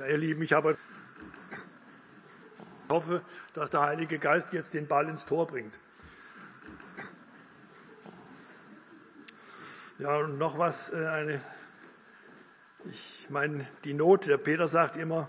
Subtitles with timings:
[0.00, 0.78] Ja, ihr Lieben, ich habe
[2.84, 3.20] ich hoffe,
[3.52, 5.78] dass der Heilige Geist jetzt den Ball ins Tor bringt.
[9.98, 11.42] Ja, und noch was, äh, eine,
[12.90, 15.28] ich meine, die Not, der Peter sagt immer,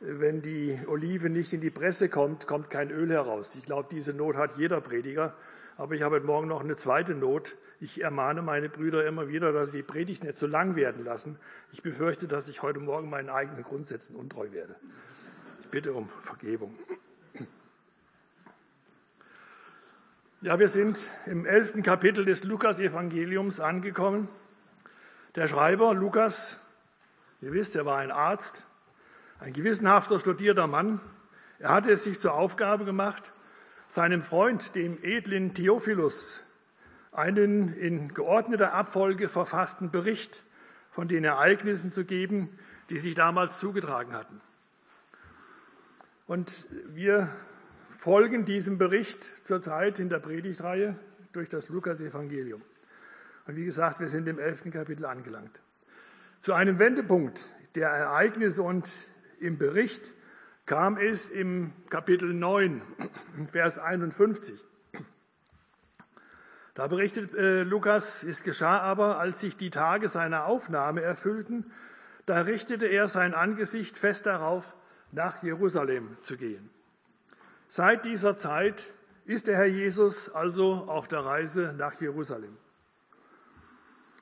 [0.00, 3.56] wenn die Olive nicht in die Presse kommt, kommt kein Öl heraus.
[3.56, 5.36] Ich glaube, diese Not hat jeder Prediger.
[5.76, 7.56] Aber ich habe heute Morgen noch eine zweite Not.
[7.80, 11.38] Ich ermahne meine Brüder immer wieder, dass sie die Predigt nicht zu lang werden lassen.
[11.72, 14.74] Ich befürchte, dass ich heute Morgen meinen eigenen Grundsätzen untreu werde.
[15.60, 16.76] Ich bitte um Vergebung.
[20.40, 24.28] Ja, wir sind im elften Kapitel des Lukas-Evangeliums angekommen.
[25.36, 26.64] Der Schreiber Lukas,
[27.40, 28.64] ihr wisst, er war ein Arzt,
[29.38, 31.00] ein gewissenhafter, studierter Mann.
[31.60, 33.22] Er hatte es sich zur Aufgabe gemacht,
[33.86, 36.47] seinem Freund, dem edlen Theophilus,
[37.18, 40.42] einen in geordneter Abfolge verfassten Bericht
[40.90, 42.48] von den Ereignissen zu geben,
[42.90, 44.40] die sich damals zugetragen hatten.
[46.26, 47.28] Und wir
[47.88, 50.96] folgen diesem Bericht zurzeit in der Predigtreihe
[51.32, 52.62] durch das Lukas-Evangelium.
[53.46, 55.60] Und wie gesagt, wir sind im elften Kapitel angelangt.
[56.40, 58.88] Zu einem Wendepunkt der Ereignisse und
[59.40, 60.12] im Bericht
[60.66, 62.82] kam es im Kapitel 9,
[63.50, 64.54] Vers 51.
[66.78, 71.72] Da berichtet äh, Lukas, es geschah aber, als sich die Tage seiner Aufnahme erfüllten,
[72.24, 74.76] da richtete er sein Angesicht fest darauf,
[75.10, 76.70] nach Jerusalem zu gehen.
[77.66, 78.86] Seit dieser Zeit
[79.24, 82.56] ist der Herr Jesus also auf der Reise nach Jerusalem.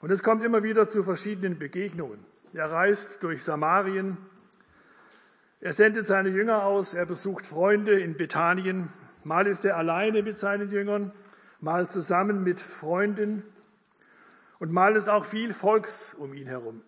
[0.01, 2.25] Und es kommt immer wieder zu verschiedenen Begegnungen.
[2.55, 4.17] Er reist durch Samarien,
[5.61, 8.89] er sendet seine Jünger aus, er besucht Freunde in Bethanien.
[9.25, 11.13] Mal ist er alleine mit seinen Jüngern,
[11.67, 13.43] mal zusammen mit Freunden
[14.61, 16.81] und mal ist auch viel Volks um ihn herum.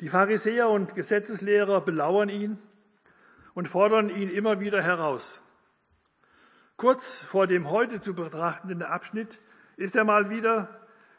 [0.00, 2.58] Die Pharisäer und Gesetzeslehrer belauern ihn
[3.54, 5.40] und fordern ihn immer wieder heraus.
[6.76, 9.40] Kurz vor dem heute zu betrachtenden Abschnitt
[9.78, 10.68] ist er mal wieder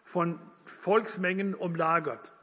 [0.04, 2.34] von Volksmengen umlagert.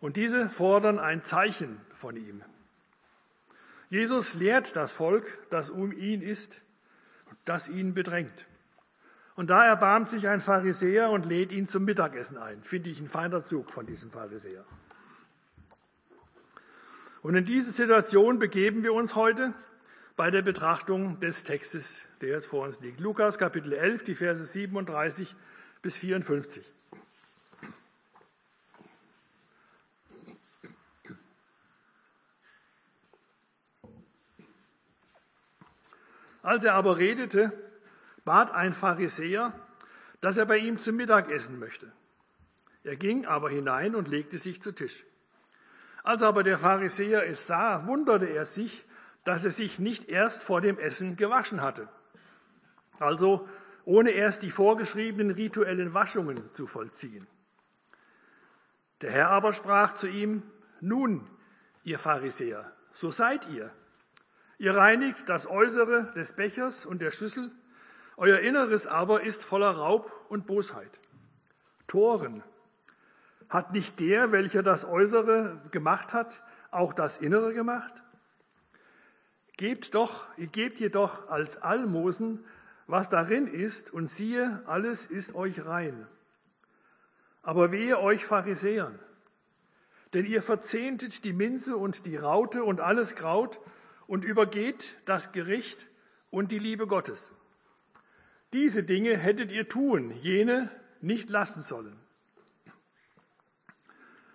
[0.00, 2.42] Und diese fordern ein Zeichen von ihm.
[3.94, 6.62] Jesus lehrt das Volk, das um ihn ist,
[7.44, 8.34] das ihn bedrängt.
[9.36, 12.60] Und da erbarmt sich ein Pharisäer und lädt ihn zum Mittagessen ein.
[12.64, 14.64] Finde ich ein feiner Zug von diesem Pharisäer.
[17.22, 19.54] Und in diese Situation begeben wir uns heute
[20.16, 22.98] bei der Betrachtung des Textes, der jetzt vor uns liegt.
[22.98, 25.36] Lukas Kapitel 11, die Verse 37
[25.82, 26.64] bis 54.
[36.44, 37.52] Als er aber redete,
[38.26, 39.58] bat ein Pharisäer,
[40.20, 41.90] dass er bei ihm zum Mittag essen möchte.
[42.82, 45.04] Er ging aber hinein und legte sich zu Tisch.
[46.02, 48.84] Als aber der Pharisäer es sah, wunderte er sich,
[49.24, 51.88] dass er sich nicht erst vor dem Essen gewaschen hatte.
[52.98, 53.48] Also
[53.86, 57.26] ohne erst die vorgeschriebenen rituellen Waschungen zu vollziehen.
[59.00, 60.42] Der Herr aber sprach zu ihm,
[60.82, 61.26] nun,
[61.84, 63.72] ihr Pharisäer, so seid ihr.
[64.64, 67.50] Ihr reinigt das Äußere des Bechers und der Schüssel,
[68.16, 70.88] euer Inneres aber ist voller Raub und Bosheit.
[71.86, 72.42] Toren,
[73.50, 77.92] hat nicht der, welcher das Äußere gemacht hat, auch das Innere gemacht?
[79.58, 82.42] Gebt doch, gebt jedoch als Almosen,
[82.86, 86.06] was darin ist, und siehe, alles ist euch rein.
[87.42, 88.98] Aber wehe euch Pharisäern,
[90.14, 93.60] denn ihr verzehntet die Minze und die Raute und alles Kraut
[94.06, 95.86] und übergeht das Gericht
[96.30, 97.32] und die Liebe Gottes.
[98.52, 100.70] Diese Dinge hättet ihr tun, jene
[101.00, 101.96] nicht lassen sollen.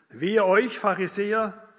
[0.10, 1.70] Wehe euch, Pharisäer,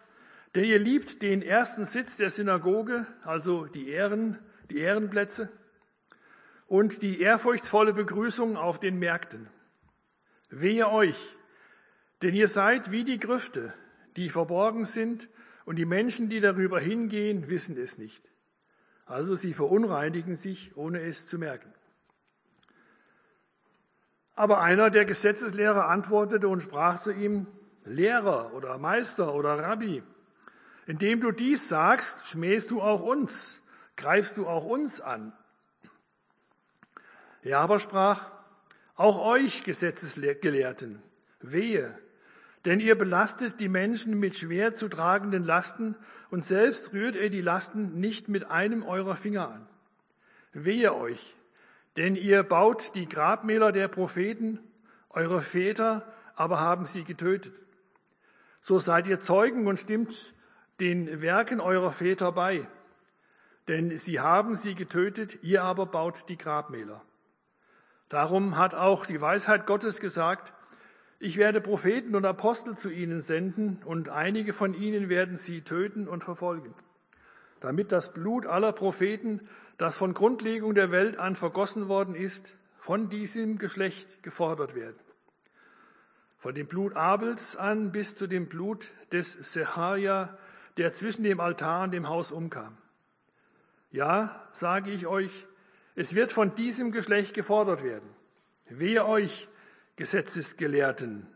[0.55, 4.39] denn ihr liebt den ersten Sitz der Synagoge, also die Ehren,
[4.71, 5.51] die Ehrenplätze
[6.67, 9.49] und die ehrfurchtsvolle Begrüßung auf den Märkten.
[10.49, 11.37] Wehe euch,
[12.22, 13.75] denn ihr seid wie die Grüfte,
[14.16, 15.28] die verborgen sind
[15.65, 18.22] und die Menschen, die darüber hingehen, wissen es nicht.
[19.07, 21.72] Also sie verunreinigen sich, ohne es zu merken.
[24.34, 27.47] Aber einer der Gesetzeslehrer antwortete und sprach zu ihm,
[27.84, 30.03] Lehrer oder Meister oder Rabbi,
[30.86, 33.60] indem du dies sagst, schmähst du auch uns,
[33.97, 35.33] greifst du auch uns an.
[37.42, 38.30] Er aber sprach,
[38.95, 41.03] auch euch Gesetzesgelehrten,
[41.41, 41.98] wehe,
[42.65, 45.97] denn ihr belastet die Menschen mit schwer zu tragenden Lasten
[46.30, 49.66] und selbst rührt ihr die Lasten nicht mit einem eurer Finger an.
[50.53, 51.34] Wehe euch,
[51.97, 54.59] denn ihr baut die Grabmäler der Propheten,
[55.10, 57.53] eure Väter aber haben sie getötet.
[58.60, 60.34] so seid ihr Zeugen und stimmt
[60.80, 62.66] den Werken eurer Väter bei.
[63.68, 67.03] Denn sie haben sie getötet, ihr aber baut die Grabmäler.
[68.09, 70.53] Darum hat auch die Weisheit Gottes gesagt,
[71.22, 76.09] ich werde Propheten und Apostel zu ihnen senden, und einige von ihnen werden sie töten
[76.09, 76.75] und verfolgen,
[77.61, 79.43] damit das Blut aller Propheten,
[79.77, 84.99] das von Grundlegung der Welt an vergossen worden ist, von diesem Geschlecht gefordert werden.
[86.39, 90.39] Von dem Blut Abels an bis zu dem Blut des Secharia,
[90.78, 92.78] der zwischen dem Altar und dem Haus umkam.
[93.91, 95.47] Ja, sage ich euch,
[95.97, 98.09] es wird von diesem Geschlecht gefordert werden.
[98.71, 99.49] Wehe euch,
[100.00, 101.26] Gesetzesgelehrten,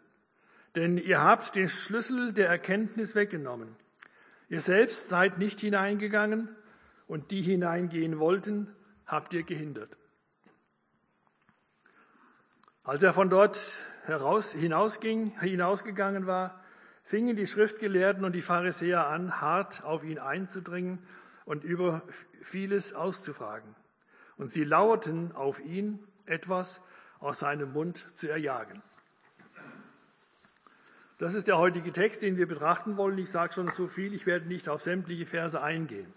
[0.75, 3.77] denn ihr habt den Schlüssel der Erkenntnis weggenommen.
[4.49, 6.49] Ihr selbst seid nicht hineingegangen
[7.07, 8.75] und die hineingehen wollten,
[9.05, 9.99] habt ihr gehindert.
[12.85, 16.65] Als er von dort heraus, hinausging, hinausgegangen war,
[17.03, 21.07] fingen die Schriftgelehrten und die Pharisäer an, hart auf ihn einzudringen
[21.45, 22.01] und über
[22.41, 23.77] vieles auszufragen.
[24.39, 26.81] Und sie lauerten auf ihn, etwas
[27.25, 28.83] aus seinem Mund zu erjagen.
[31.19, 33.17] Das ist der heutige Text, den wir betrachten wollen.
[33.19, 36.13] Ich sage schon so viel, ich werde nicht auf sämtliche Verse eingehen.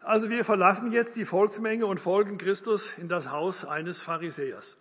[0.00, 4.78] Also wir verlassen jetzt die Volksmenge und folgen Christus in das Haus eines Pharisäers.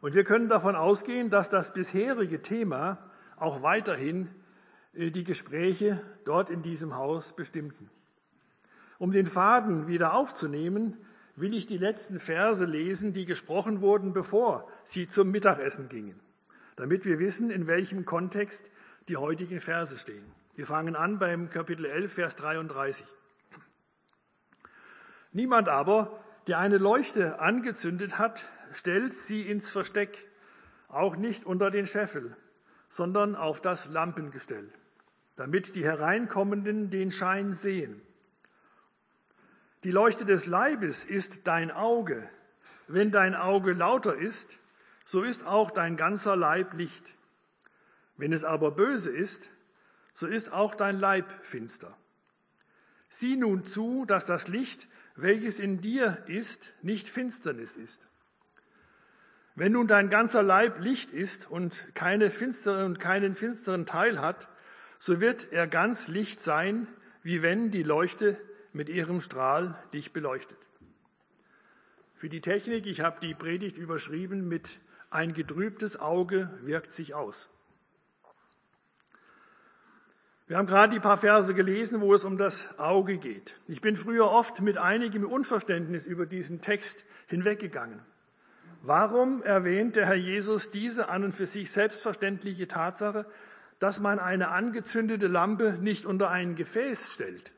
[0.00, 2.98] Und wir können davon ausgehen, dass das bisherige Thema
[3.36, 4.28] auch weiterhin
[4.92, 7.88] äh, die Gespräche dort in diesem Haus bestimmten.
[8.98, 10.98] Um den Faden wieder aufzunehmen,
[11.36, 16.18] will ich die letzten Verse lesen, die gesprochen wurden, bevor sie zum Mittagessen gingen,
[16.76, 18.70] damit wir wissen, in welchem Kontext
[19.08, 20.24] die heutigen Verse stehen.
[20.54, 23.06] Wir fangen an beim Kapitel 11, Vers 33.
[25.32, 30.24] Niemand aber, der eine Leuchte angezündet hat, stellt sie ins Versteck,
[30.88, 32.36] auch nicht unter den Scheffel,
[32.88, 34.70] sondern auf das Lampengestell,
[35.34, 38.00] damit die Hereinkommenden den Schein sehen.
[39.84, 42.26] Die Leuchte des Leibes ist dein Auge.
[42.88, 44.56] Wenn dein Auge lauter ist,
[45.04, 47.12] so ist auch dein ganzer Leib Licht.
[48.16, 49.50] Wenn es aber böse ist,
[50.14, 51.94] so ist auch dein Leib finster.
[53.10, 58.08] Sieh nun zu, dass das Licht, welches in dir ist, nicht Finsternis ist.
[59.54, 64.48] Wenn nun dein ganzer Leib Licht ist und keine finstere und keinen finsteren Teil hat,
[64.98, 66.88] so wird er ganz Licht sein,
[67.22, 68.40] wie wenn die Leuchte
[68.74, 70.58] mit ihrem Strahl dich beleuchtet.
[72.14, 74.78] Für die Technik, ich habe die Predigt überschrieben mit
[75.10, 77.48] ein getrübtes Auge wirkt sich aus.
[80.46, 83.56] Wir haben gerade die paar Verse gelesen, wo es um das Auge geht.
[83.68, 88.00] Ich bin früher oft mit einigem Unverständnis über diesen Text hinweggegangen.
[88.82, 93.24] Warum erwähnt der Herr Jesus diese an und für sich selbstverständliche Tatsache,
[93.78, 97.54] dass man eine angezündete Lampe nicht unter ein Gefäß stellt?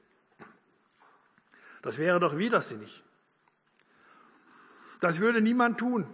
[1.83, 3.05] Das wäre doch widersinnig.
[5.01, 6.07] Das würde niemand tun.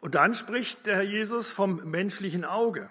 [0.00, 2.90] Und dann spricht der Herr Jesus vom menschlichen Auge.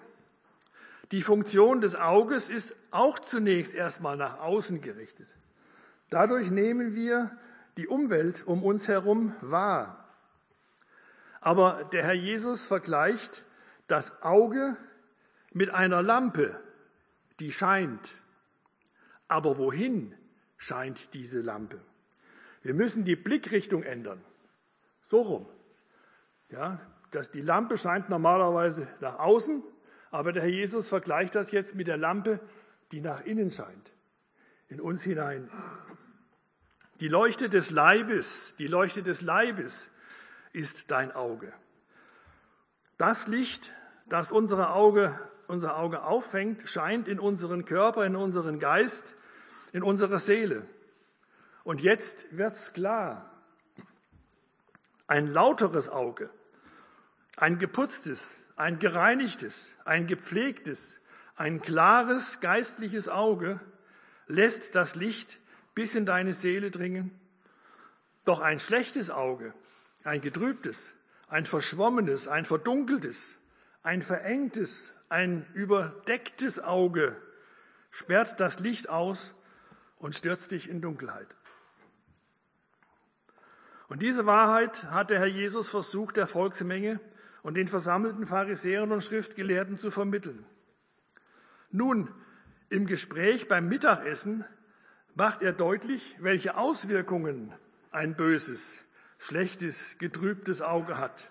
[1.10, 5.26] Die Funktion des Auges ist auch zunächst erstmal nach außen gerichtet.
[6.08, 7.36] Dadurch nehmen wir
[7.76, 10.08] die Umwelt um uns herum wahr.
[11.40, 13.44] Aber der Herr Jesus vergleicht
[13.88, 14.76] das Auge
[15.52, 16.60] mit einer Lampe,
[17.40, 18.14] die scheint.
[19.26, 20.14] Aber wohin
[20.60, 21.80] scheint diese Lampe.
[22.62, 24.22] Wir müssen die Blickrichtung ändern.
[25.02, 25.46] So rum.
[26.50, 26.78] Ja,
[27.10, 29.64] dass die Lampe scheint normalerweise nach außen,
[30.10, 32.40] aber der Herr Jesus vergleicht das jetzt mit der Lampe,
[32.92, 33.94] die nach innen scheint,
[34.68, 35.50] in uns hinein.
[37.00, 39.88] Die Leuchte des Leibes, die Leuchte des Leibes
[40.52, 41.52] ist dein Auge.
[42.98, 43.72] Das Licht,
[44.08, 49.14] das unsere Auge, unser Auge auffängt, scheint in unseren Körper, in unseren Geist,
[49.72, 50.66] in unserer Seele.
[51.64, 53.26] Und jetzt wird's klar.
[55.06, 56.30] Ein lauteres Auge,
[57.36, 61.00] ein geputztes, ein gereinigtes, ein gepflegtes,
[61.36, 63.60] ein klares geistliches Auge
[64.28, 65.38] lässt das Licht
[65.74, 67.18] bis in deine Seele dringen.
[68.24, 69.54] Doch ein schlechtes Auge,
[70.04, 70.92] ein getrübtes,
[71.28, 73.36] ein verschwommenes, ein verdunkeltes,
[73.82, 77.16] ein verengtes, ein überdecktes Auge
[77.90, 79.39] sperrt das Licht aus
[80.00, 81.28] und stürzt dich in Dunkelheit.
[83.88, 87.00] Und diese Wahrheit hat der Herr Jesus versucht, der Volksmenge
[87.42, 90.44] und den versammelten Pharisäern und Schriftgelehrten zu vermitteln.
[91.70, 92.12] Nun,
[92.68, 94.44] im Gespräch beim Mittagessen
[95.14, 97.52] macht er deutlich, welche Auswirkungen
[97.90, 98.86] ein böses,
[99.18, 101.30] schlechtes, getrübtes Auge hat,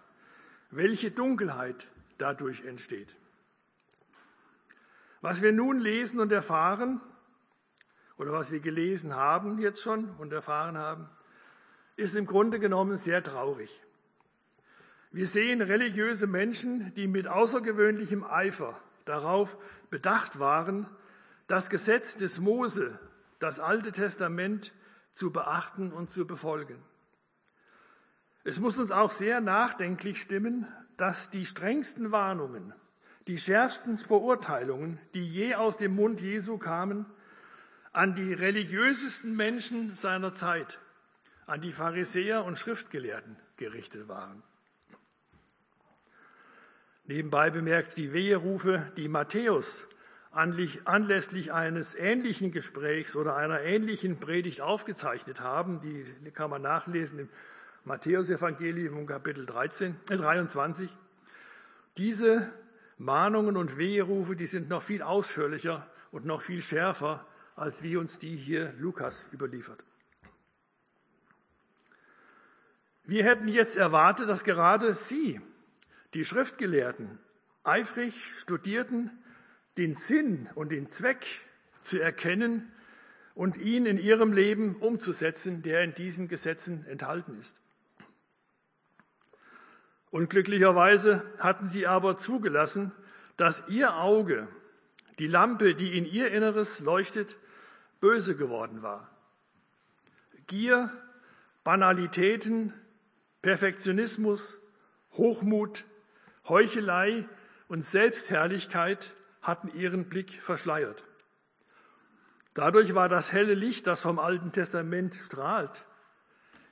[0.70, 3.16] welche Dunkelheit dadurch entsteht.
[5.22, 7.02] Was wir nun lesen und erfahren,
[8.20, 11.10] oder was wir gelesen haben jetzt schon und erfahren haben,
[11.96, 13.82] ist im Grunde genommen sehr traurig.
[15.12, 19.58] Wir sehen religiöse Menschen, die mit außergewöhnlichem Eifer darauf
[19.90, 20.86] bedacht waren,
[21.48, 23.00] das Gesetz des Mose,
[23.40, 24.74] das Alte Testament,
[25.14, 26.78] zu beachten und zu befolgen.
[28.44, 32.74] Es muss uns auch sehr nachdenklich stimmen, dass die strengsten Warnungen,
[33.28, 37.06] die schärfsten Verurteilungen, die je aus dem Mund Jesu kamen,
[37.92, 40.80] an die religiösesten Menschen seiner Zeit,
[41.46, 44.44] an die Pharisäer und Schriftgelehrten gerichtet waren.
[47.06, 49.88] Nebenbei bemerkt die Weherufe, die Matthäus
[50.32, 57.30] anlässlich eines ähnlichen Gesprächs oder einer ähnlichen Predigt aufgezeichnet haben, die kann man nachlesen im
[57.84, 60.90] Matthäusevangelium Kapitel 13, äh 23.
[61.98, 62.48] Diese
[63.00, 67.26] Mahnungen und Weherufe, die sind noch viel ausführlicher und noch viel schärfer,
[67.60, 69.84] als wie uns die hier Lukas überliefert.
[73.04, 75.42] Wir hätten jetzt erwartet, dass gerade Sie,
[76.14, 77.20] die Schriftgelehrten,
[77.64, 79.12] eifrig studierten,
[79.78, 81.26] den Sinn und den Zweck
[81.82, 82.72] zu erkennen
[83.36, 87.62] und ihn in ihrem Leben umzusetzen, der in diesen Gesetzen enthalten ist.
[90.12, 92.94] Unglücklicherweise hatten sie aber zugelassen,
[93.38, 94.48] dass ihr Auge,
[95.20, 97.36] die Lampe, die in ihr Inneres leuchtet,
[98.00, 99.10] böse geworden war.
[100.48, 100.92] Gier,
[101.64, 102.74] Banalitäten,
[103.42, 104.58] Perfektionismus,
[105.14, 105.86] Hochmut,
[106.48, 107.28] Heuchelei
[107.68, 111.04] und Selbstherrlichkeit hatten ihren Blick verschleiert.
[112.54, 115.86] Dadurch war das helle Licht, das vom Alten Testament strahlt,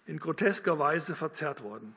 [0.06, 1.96] in grotesker Weise verzerrt worden.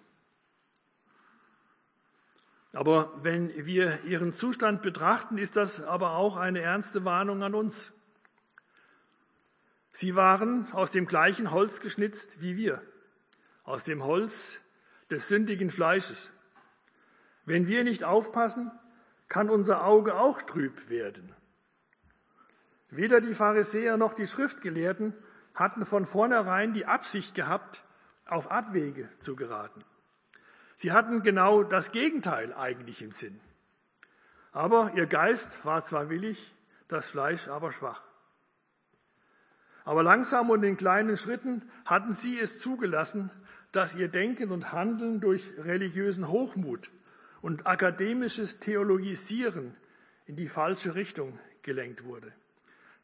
[2.75, 7.93] Aber wenn wir ihren Zustand betrachten, ist das aber auch eine ernste Warnung an uns.
[9.93, 12.83] Sie waren aus dem gleichen Holz geschnitzt wie wir,
[13.65, 14.61] aus dem Holz
[15.11, 16.31] des sündigen Fleisches.
[17.45, 18.71] Wenn wir nicht aufpassen,
[19.29, 21.35] kann unser Auge auch trüb werden.
[22.91, 25.15] Weder die Pharisäer noch die Schriftgelehrten
[25.55, 27.83] hatten von vornherein die Absicht gehabt,
[28.27, 29.85] auf Abwege zu geraten.
[30.77, 33.41] Sie hatten genau das Gegenteil eigentlich im Sinn.
[34.53, 36.55] Aber ihr Geist war zwar willig,
[36.89, 38.10] das Fleisch aber schwach.
[39.85, 43.31] Aber langsam und in kleinen Schritten hatten sie es zugelassen,
[43.73, 46.91] dass ihr Denken und Handeln durch religiösen Hochmut
[47.41, 49.77] und akademisches Theologisieren
[50.27, 52.33] in die falsche Richtung gelenkt wurde,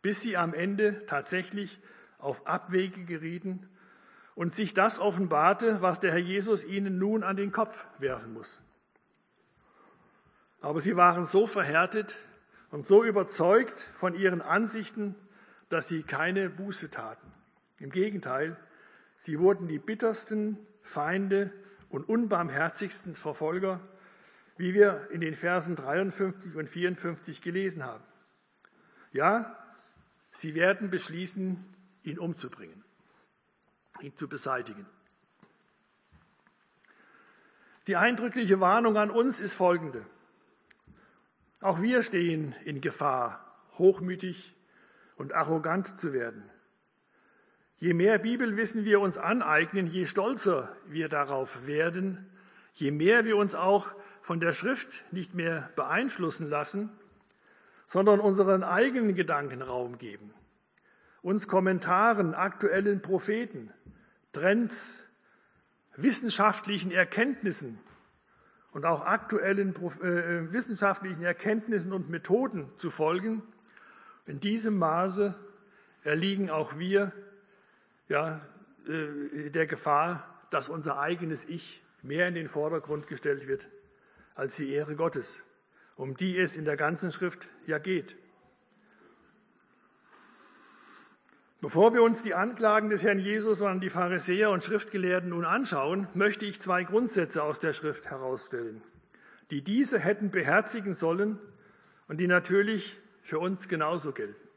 [0.03, 1.81] bis sie am Ende tatsächlich
[2.19, 3.69] auf Abwege gerieten
[4.35, 8.61] und sich das offenbarte, was der Herr Jesus ihnen nun an den Kopf werfen muss.
[10.61, 12.17] Aber sie waren so verhärtet
[12.71, 15.15] und so überzeugt von ihren Ansichten,
[15.69, 17.33] dass sie keine Buße taten.
[17.79, 18.57] Im Gegenteil,
[19.17, 21.53] sie wurden die bittersten Feinde
[21.89, 23.81] und unbarmherzigsten Verfolger,
[24.57, 28.05] wie wir in den Versen 53 und 54 gelesen haben.
[29.13, 29.57] Ja,
[30.33, 31.65] sie werden beschließen,
[32.03, 32.87] ihn umzubringen
[34.03, 34.87] ihn zu beseitigen.
[37.87, 40.05] Die eindrückliche Warnung an uns ist folgende.
[41.61, 44.55] Auch wir stehen in Gefahr, hochmütig
[45.17, 46.43] und arrogant zu werden.
[47.77, 52.31] Je mehr Bibelwissen wir uns aneignen, je stolzer wir darauf werden,
[52.73, 53.89] je mehr wir uns auch
[54.23, 56.91] von der Schrift nicht mehr beeinflussen lassen,
[57.87, 60.33] sondern unseren eigenen Gedanken Raum geben,
[61.23, 63.73] uns Kommentaren, aktuellen Propheten,
[64.33, 65.05] Trends,
[65.97, 67.79] wissenschaftlichen Erkenntnissen
[68.73, 73.43] und auch aktuellen äh, äh, wissenschaftlichen Erkenntnissen und Methoden zu folgen.
[74.27, 75.35] In diesem Maße
[76.03, 77.13] erliegen auch wir
[78.09, 78.41] ja,
[78.87, 83.69] äh, der Gefahr, dass unser eigenes Ich mehr in den Vordergrund gestellt wird
[84.35, 85.43] als die Ehre Gottes,
[85.97, 88.17] um die es in der ganzen Schrift ja geht.
[91.61, 96.07] Bevor wir uns die Anklagen des Herrn Jesus an die Pharisäer und Schriftgelehrten nun anschauen,
[96.15, 98.83] möchte ich zwei Grundsätze aus der Schrift herausstellen,
[99.51, 101.39] die diese hätten beherzigen sollen
[102.09, 104.49] und die natürlich für uns genauso gelten.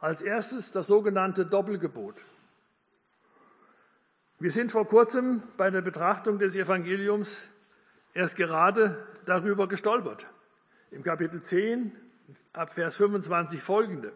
[0.00, 2.26] Als erstes das sogenannte Doppelgebot.
[4.38, 7.44] Wir sind vor kurzem bei der Betrachtung des Evangeliums
[8.12, 10.26] erst gerade darüber gestolpert.
[10.90, 11.90] Im Kapitel 10,
[12.52, 14.12] ab Vers 25 folgende.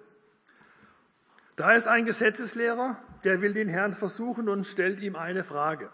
[1.56, 5.90] Da ist ein Gesetzeslehrer, der will den Herrn versuchen und stellt ihm eine Frage.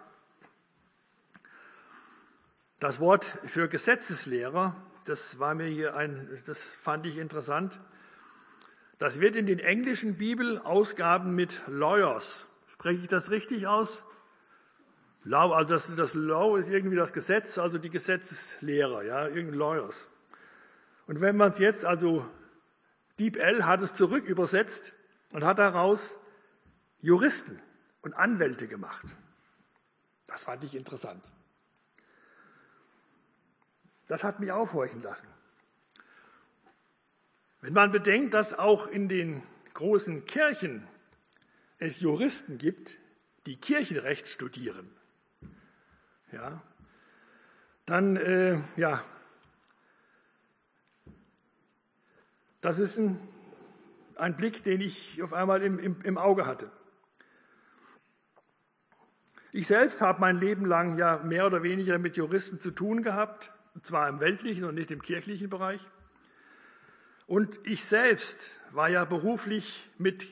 [2.80, 4.74] Das Wort für Gesetzeslehrer,
[5.08, 7.78] das war mir hier ein, das fand ich interessant.
[8.98, 12.44] Das wird in den englischen Bibelausgaben mit Lawyers.
[12.66, 14.04] Spreche ich das richtig aus?
[15.24, 20.08] Law, also das, das Law ist irgendwie das Gesetz, also die Gesetzeslehrer, ja, irgendwie Lawyers.
[21.06, 22.28] Und wenn man es jetzt, also
[23.18, 24.92] Deep L hat es zurück übersetzt
[25.30, 26.14] und hat daraus
[27.00, 27.60] Juristen
[28.02, 29.04] und Anwälte gemacht.
[30.26, 31.22] Das fand ich interessant.
[34.08, 35.28] Das hat mich aufhorchen lassen.
[37.60, 39.42] Wenn man bedenkt, dass auch in den
[39.74, 40.86] großen Kirchen
[41.78, 42.96] es Juristen gibt,
[43.46, 44.90] die Kirchenrecht studieren,
[46.32, 46.62] ja,
[47.86, 49.02] dann, äh, ja,
[52.60, 53.18] das ist ein,
[54.16, 56.70] ein, Blick, den ich auf einmal im, im, im Auge hatte.
[59.52, 63.52] Ich selbst habe mein Leben lang ja mehr oder weniger mit Juristen zu tun gehabt,
[63.78, 65.80] und zwar im weltlichen und nicht im kirchlichen Bereich.
[67.28, 70.26] Und ich selbst war ja beruflich mit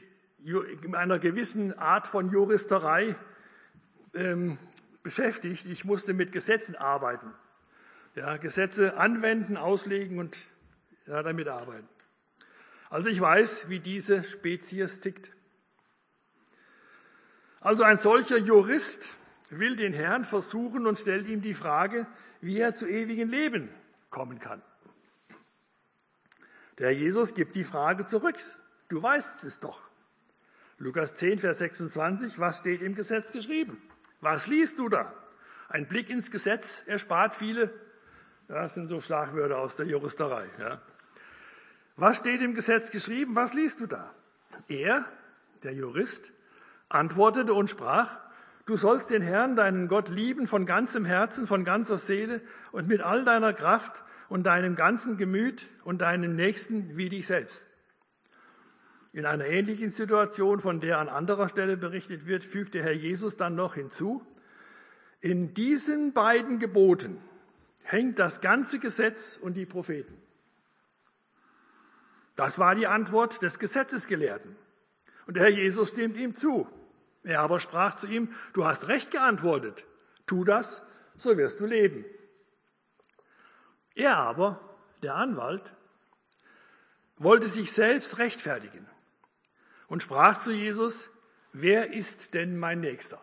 [0.93, 3.15] einer gewissen Art von Juristerei
[4.15, 4.59] ähm,
[5.05, 5.67] beschäftigt.
[5.67, 7.33] Ich musste mit Gesetzen arbeiten.
[8.17, 10.49] Ja, Gesetze anwenden, auslegen und
[11.07, 11.89] ja, damit arbeiten.
[12.91, 15.31] Also ich weiß, wie diese Spezies tickt.
[17.61, 19.19] Also ein solcher Jurist
[19.51, 22.09] will den Herrn versuchen und stellt ihm die Frage,
[22.41, 23.69] wie er zu ewigen Leben
[24.11, 24.63] kommen kann.
[26.79, 28.37] Der Jesus gibt die Frage zurück.
[28.89, 29.91] Du weißt es doch.
[30.79, 33.81] Lukas 10, Vers 26, was steht im Gesetz geschrieben?
[34.21, 35.15] Was liest du da?
[35.69, 37.73] Ein Blick ins Gesetz erspart viele,
[38.49, 40.47] das sind so Schlagwörter aus der Juristerei.
[40.59, 40.81] Ja.
[41.97, 43.35] Was steht im Gesetz geschrieben?
[43.35, 44.15] Was liest du da?
[44.69, 45.05] Er,
[45.63, 46.31] der Jurist,
[46.89, 48.21] antwortete und sprach,
[48.67, 52.41] du sollst den Herrn, deinen Gott lieben von ganzem Herzen, von ganzer Seele
[52.73, 57.65] und mit all deiner Kraft und deinem ganzen Gemüt und deinem Nächsten wie dich selbst.
[59.13, 63.37] In einer ähnlichen Situation, von der an anderer Stelle berichtet wird, fügt der Herr Jesus
[63.37, 64.27] dann noch hinzu,
[65.21, 67.19] in diesen beiden Geboten
[67.83, 70.15] hängt das ganze Gesetz und die Propheten.
[72.35, 74.55] Das war die Antwort des Gesetzesgelehrten.
[75.27, 76.69] Und der Herr Jesus stimmt ihm zu.
[77.27, 79.85] Er aber sprach zu ihm, du hast recht geantwortet.
[80.27, 80.87] Tu das,
[81.17, 82.05] so wirst du leben.
[83.97, 84.61] Er aber,
[85.03, 85.75] der Anwalt,
[87.17, 88.87] wollte sich selbst rechtfertigen
[89.89, 91.09] und sprach zu Jesus,
[91.53, 93.21] wer ist denn mein Nächster?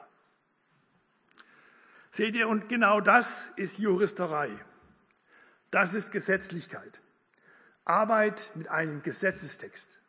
[2.11, 4.49] Seht ihr, und genau das ist Juristerei.
[5.71, 7.01] Das ist Gesetzlichkeit.
[7.85, 10.02] Arbeit mit einem Gesetzestext.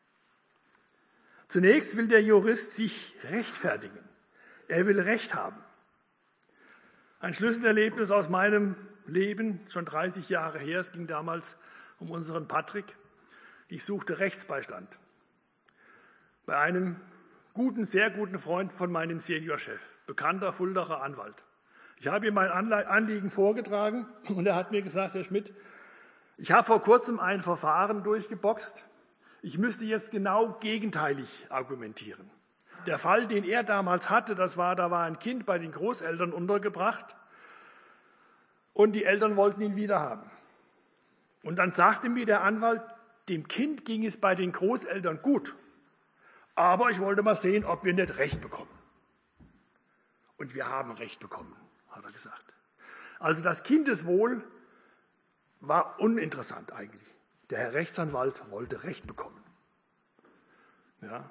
[1.55, 4.01] Zunächst will der Jurist sich rechtfertigen.
[4.67, 5.55] Er will Recht haben.
[7.21, 8.75] Ein Schlüsselerlebnis aus meinem
[9.07, 11.57] Leben, schon 30 Jahre her, es ging damals
[12.01, 12.97] um unseren Patrick.
[13.69, 14.89] Ich suchte Rechtsbeistand
[16.45, 16.97] bei einem
[17.53, 21.45] guten, sehr guten Freund von meinem Seniorchef, bekannter Fuldacher Anwalt.
[21.99, 25.55] Ich habe ihm mein Anliegen vorgetragen und er hat mir gesagt, Herr Schmidt,
[26.37, 28.91] ich habe vor kurzem ein Verfahren durchgeboxt,
[29.45, 32.31] ich müsste jetzt genau gegenteilig argumentieren.
[32.87, 36.33] Der Fall, den er damals hatte, das war, da war ein Kind bei den Großeltern
[36.33, 37.15] untergebracht
[38.73, 40.31] und die Eltern wollten ihn wieder haben.
[41.43, 42.81] Und dann sagte mir der Anwalt,
[43.29, 45.55] dem Kind ging es bei den Großeltern gut,
[46.55, 48.71] aber ich wollte mal sehen, ob wir nicht Recht bekommen.
[50.39, 51.55] Und wir haben Recht bekommen,
[51.91, 52.45] hat er gesagt.
[53.19, 54.43] Also das Kindeswohl
[55.61, 57.15] war uninteressant eigentlich.
[57.51, 59.43] Der Herr Rechtsanwalt wollte Recht bekommen.
[61.03, 61.31] Ja.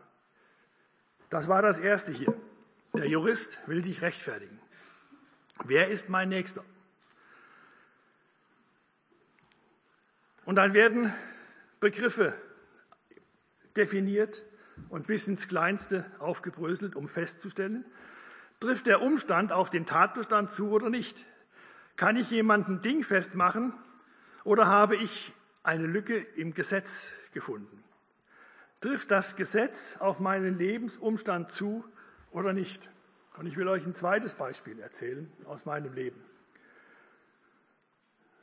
[1.29, 2.33] Das war das Erste hier.
[2.93, 4.59] Der Jurist will sich rechtfertigen.
[5.63, 6.63] Wer ist mein Nächster?
[10.45, 11.11] Und dann werden
[11.79, 12.33] Begriffe
[13.75, 14.43] definiert
[14.89, 17.85] und bis ins Kleinste aufgebröselt, um festzustellen,
[18.59, 21.25] trifft der Umstand auf den Tatbestand zu oder nicht?
[21.95, 23.73] Kann ich jemanden dingfest machen
[24.43, 25.31] oder habe ich
[25.63, 27.83] eine Lücke im Gesetz gefunden?
[28.81, 31.85] Trifft das Gesetz auf meinen Lebensumstand zu
[32.31, 32.89] oder nicht?
[33.37, 36.21] Und ich will euch ein zweites Beispiel erzählen aus meinem Leben.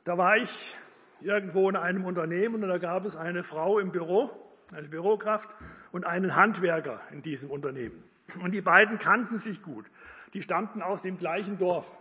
[0.03, 0.75] Da war ich
[1.21, 4.31] irgendwo in einem Unternehmen und da gab es eine Frau im Büro,
[4.73, 5.49] eine Bürokraft
[5.91, 8.03] und einen Handwerker in diesem Unternehmen.
[8.41, 9.85] Und die beiden kannten sich gut.
[10.33, 12.00] Die stammten aus dem gleichen Dorf.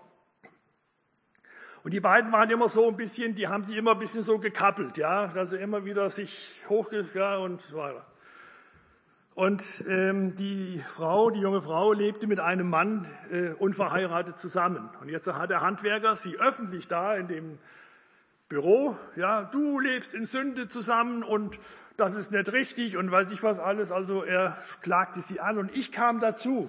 [1.82, 4.38] Und die beiden waren immer so ein bisschen, die haben sich immer ein bisschen so
[4.38, 8.06] gekappelt, ja, dass sie immer wieder sich hoch, ja, und so weiter.
[9.34, 14.90] Und ähm, die Frau, die junge Frau, lebte mit einem Mann äh, unverheiratet zusammen.
[15.00, 17.58] Und jetzt hat der Handwerker sie öffentlich da in dem
[18.50, 21.58] Büro, ja, du lebst in Sünde zusammen und
[21.96, 23.92] das ist nicht richtig und weiß ich was alles.
[23.92, 26.68] Also er klagte sie an und ich kam dazu.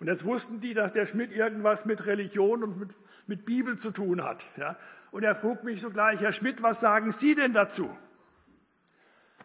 [0.00, 2.90] Und jetzt wussten die, dass der Schmidt irgendwas mit Religion und mit,
[3.32, 4.46] mit Bibel zu tun hat.
[4.58, 4.76] Ja.
[5.10, 7.88] Und er frug mich sogleich, Herr Schmidt, was sagen Sie denn dazu?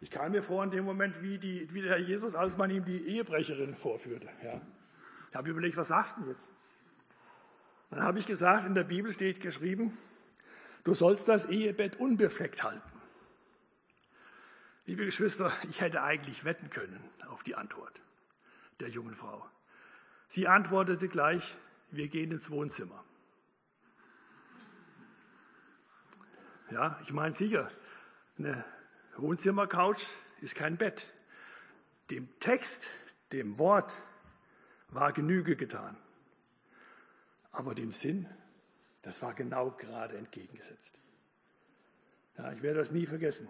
[0.01, 2.69] Ich kam mir vor in dem Moment wie, die, wie der Herr Jesus, als man
[2.69, 4.27] ihm die Ehebrecherin vorführte.
[4.43, 4.61] Ja.
[5.29, 6.49] Ich habe überlegt, was sagst du denn jetzt?
[7.89, 9.97] Dann habe ich gesagt, in der Bibel steht geschrieben,
[10.83, 12.81] du sollst das Ehebett unbefleckt halten.
[14.85, 18.01] Liebe Geschwister, ich hätte eigentlich wetten können auf die Antwort
[18.81, 19.45] der jungen Frau.
[20.27, 21.55] Sie antwortete gleich,
[21.89, 23.06] wir gehen ins Wohnzimmer.
[26.69, 27.69] Ja, ich meine sicher,
[28.37, 28.63] eine
[29.15, 30.07] Wohnzimmercouch
[30.41, 31.07] ist kein Bett.
[32.09, 32.89] Dem Text,
[33.31, 34.01] dem Wort
[34.89, 35.97] war Genüge getan.
[37.51, 38.27] Aber dem Sinn,
[39.01, 40.99] das war genau gerade entgegengesetzt.
[42.37, 43.47] Ja, ich werde das nie vergessen.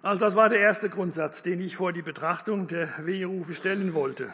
[0.00, 4.32] Also das war der erste Grundsatz, den ich vor die Betrachtung der Weherufe stellen wollte.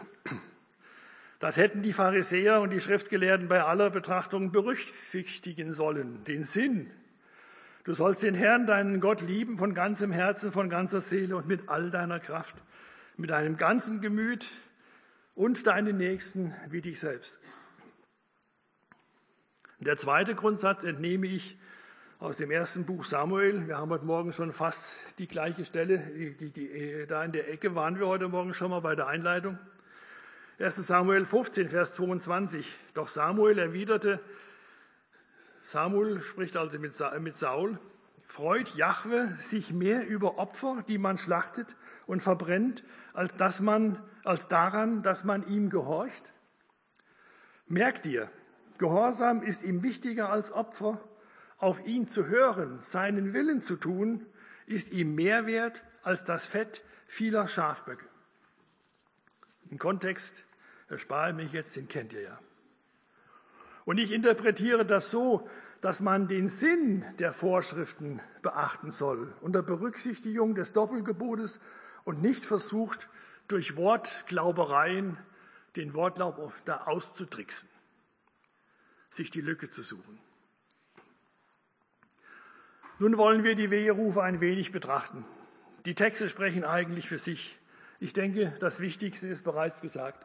[1.44, 6.90] Das hätten die Pharisäer und die Schriftgelehrten bei aller Betrachtung berücksichtigen sollen, den Sinn
[7.85, 11.68] Du sollst den Herrn, deinen Gott, lieben von ganzem Herzen, von ganzer Seele und mit
[11.68, 12.57] all deiner Kraft,
[13.18, 14.48] mit deinem ganzen Gemüt
[15.35, 17.38] und deinen Nächsten wie dich selbst.
[19.80, 21.59] Der zweite Grundsatz entnehme ich
[22.20, 23.68] aus dem ersten Buch Samuel.
[23.68, 25.98] Wir haben heute Morgen schon fast die gleiche Stelle.
[25.98, 29.59] Die, die, da in der Ecke waren wir heute Morgen schon mal bei der Einleitung.
[30.64, 32.66] 1 Samuel 15, Vers 22.
[32.94, 34.18] Doch Samuel erwiderte,
[35.61, 37.79] Samuel spricht also mit Saul.
[38.24, 44.48] Freut Jahwe sich mehr über Opfer, die man schlachtet und verbrennt, als, dass man, als
[44.48, 46.33] daran, dass man ihm gehorcht?
[47.66, 48.31] Merkt ihr,
[48.79, 50.98] Gehorsam ist ihm wichtiger als Opfer.
[51.59, 54.24] Auf ihn zu hören, seinen Willen zu tun,
[54.64, 58.07] ist ihm mehr wert als das Fett vieler Schafböcke.
[59.70, 60.44] Im Kontext
[60.94, 62.38] erspare ich mich jetzt, den kennt ihr ja.
[63.85, 65.48] Und ich interpretiere das so,
[65.80, 71.61] dass man den Sinn der Vorschriften beachten soll, unter Berücksichtigung des Doppelgebotes
[72.04, 73.11] und nicht versucht,
[73.48, 75.18] durch Wortglaubereien
[75.76, 77.68] den Wortlaub da auszutricksen,
[79.11, 80.18] sich die Lücke zu suchen.
[82.98, 85.26] Nun wollen wir die Weherufe ein wenig betrachten.
[85.85, 87.59] Die Texte sprechen eigentlich für sich.
[88.00, 90.24] Ich denke, das Wichtigste ist bereits gesagt.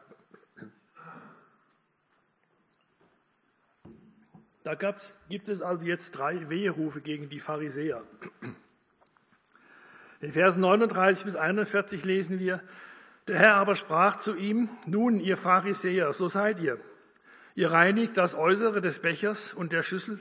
[4.62, 8.02] Da gibt es also jetzt drei Weherufe gegen die Pharisäer.
[10.20, 12.62] In Versen 39 bis 41 lesen wir,
[13.26, 16.78] der Herr aber sprach zu ihm, nun ihr Pharisäer, so seid ihr.
[17.54, 20.20] Ihr reinigt das Äußere des Bechers und der Schüssel,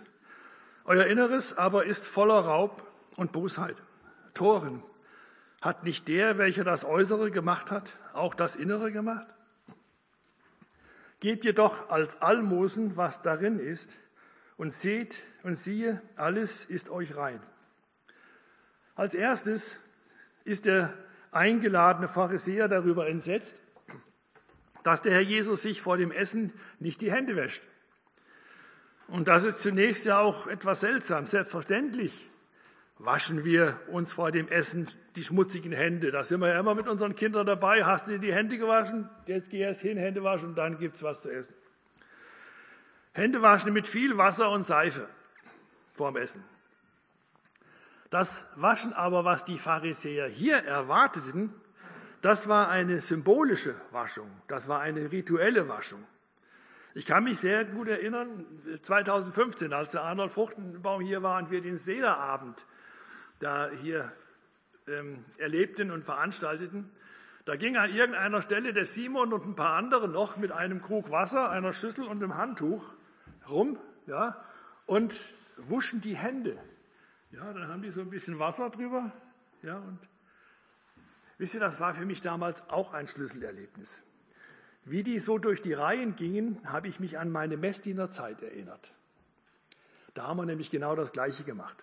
[0.86, 2.82] euer Inneres aber ist voller Raub
[3.18, 3.76] und Bosheit.
[4.34, 4.82] Toren,
[5.62, 9.28] hat nicht der, welcher das Äußere gemacht hat, auch das Innere gemacht?
[11.20, 13.98] Gebt jedoch als Almosen, was darin ist,
[14.60, 17.42] und seht und siehe, alles ist euch rein.
[18.94, 19.78] Als erstes
[20.44, 20.94] ist der
[21.32, 23.56] eingeladene Pharisäer darüber entsetzt,
[24.84, 27.64] dass der Herr Jesus sich vor dem Essen nicht die Hände wäscht.
[29.08, 31.26] Und das ist zunächst ja auch etwas seltsam.
[31.26, 32.30] Selbstverständlich
[32.98, 36.12] waschen wir uns vor dem Essen die schmutzigen Hände.
[36.12, 37.86] Da sind wir ja immer mit unseren Kindern dabei.
[37.86, 39.10] Hast du dir die Hände gewaschen?
[39.26, 41.56] Jetzt geh erst hin, Hände waschen und dann gibt's was zu essen.
[43.20, 45.08] Hände waschen mit viel Wasser und Seife
[45.94, 46.44] vorm Essen.
[48.10, 51.54] Das Waschen aber, was die Pharisäer hier erwarteten,
[52.22, 56.04] das war eine symbolische Waschung, das war eine rituelle Waschung.
[56.96, 58.46] Ich kann mich sehr gut erinnern,
[58.82, 62.66] 2015, als der Arnold Fruchtenbaum hier war und wir den Seelerabend
[63.40, 64.12] da hier
[64.88, 66.90] ähm, erlebten und veranstalteten,
[67.46, 71.12] da ging an irgendeiner Stelle der Simon und ein paar andere noch mit einem Krug
[71.12, 72.94] Wasser, einer Schüssel und einem Handtuch
[73.50, 74.44] rum ja,
[74.86, 75.24] und
[75.58, 76.58] wuschen die Hände.
[77.32, 79.12] Ja, dann haben die so ein bisschen Wasser drüber.
[79.62, 80.00] Ja, und
[81.38, 84.02] wisst ihr, das war für mich damals auch ein Schlüsselerlebnis.
[84.86, 88.96] Wie die so durch die Reihen gingen, habe ich mich an meine Messdienerzeit erinnert.
[90.14, 91.78] Da haben wir nämlich genau das Gleiche gemacht.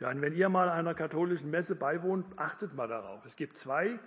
[0.00, 3.24] Ja, und wenn ihr mal einer katholischen Messe beiwohnt, achtet mal darauf.
[3.24, 3.98] Es gibt zwei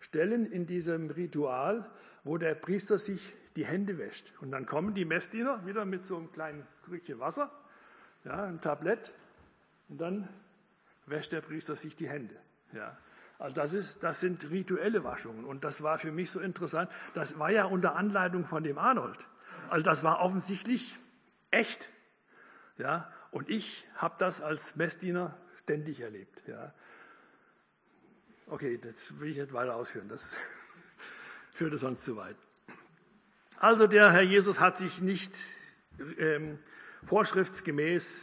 [0.00, 1.88] Stellen in diesem Ritual,
[2.24, 4.32] wo der Priester sich die Hände wäscht.
[4.40, 7.50] Und dann kommen die Messdiener wieder mit so einem kleinen Krückchen Wasser,
[8.24, 9.12] ja, ein Tablett,
[9.88, 10.28] und dann
[11.06, 12.36] wäscht der Priester sich die Hände.
[12.72, 12.96] Ja.
[13.38, 15.44] Also das, ist, das sind rituelle Waschungen.
[15.44, 16.88] Und das war für mich so interessant.
[17.14, 19.18] Das war ja unter Anleitung von dem Arnold.
[19.70, 20.96] Also das war offensichtlich
[21.50, 21.88] echt.
[22.76, 26.46] Ja, und ich habe das als Messdiener ständig erlebt.
[26.46, 26.72] Ja.
[28.46, 30.08] Okay, das will ich nicht weiter ausführen.
[30.08, 30.36] Das
[31.52, 32.36] führte sonst zu weit.
[33.60, 35.32] Also der Herr Jesus hat sich nicht
[36.18, 36.60] ähm,
[37.02, 38.20] vorschriftsgemäß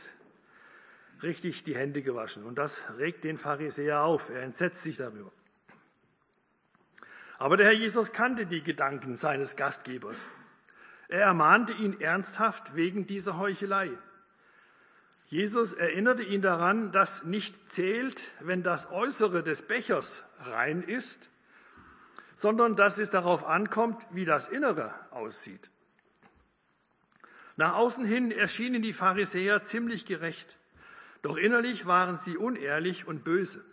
[1.23, 2.45] richtig die Hände gewaschen.
[2.45, 4.29] Und das regt den Pharisäer auf.
[4.29, 5.31] Er entsetzt sich darüber.
[7.37, 10.29] Aber der Herr Jesus kannte die Gedanken seines Gastgebers.
[11.09, 13.91] Er ermahnte ihn ernsthaft wegen dieser Heuchelei.
[15.27, 21.27] Jesus erinnerte ihn daran, dass nicht zählt, wenn das Äußere des Bechers rein ist,
[22.35, 25.71] sondern dass es darauf ankommt, wie das Innere aussieht.
[27.55, 30.57] Nach außen hin erschienen die Pharisäer ziemlich gerecht.
[31.21, 33.63] Doch innerlich waren sie unehrlich und böse.